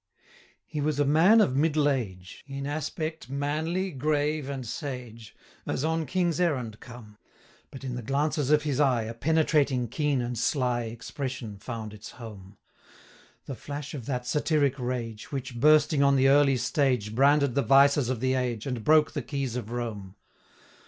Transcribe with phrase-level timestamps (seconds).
[0.65, 5.35] He was a man of middle age; In aspect manly, grave, and sage,
[5.65, 7.19] 125 As on King's errand come;
[7.69, 12.09] But in the glances of his eye, A penetrating, keen, and sly Expression found its
[12.13, 12.57] home;
[13.45, 17.61] The flash of that satiric rage, 130 Which, bursting on the early stage, Branded the
[17.61, 20.15] vices of the age, And broke the keys of Rome.